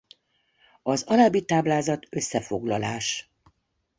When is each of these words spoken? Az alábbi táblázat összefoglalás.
Az 0.83 1.03
alábbi 1.03 1.45
táblázat 1.45 2.05
összefoglalás. 2.09 3.29